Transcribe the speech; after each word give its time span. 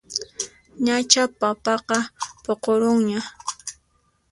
Ñachá 0.83 1.23
papaqa 1.39 1.97
puqurunña 2.43 3.19